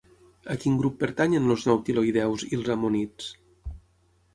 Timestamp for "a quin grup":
0.53-0.97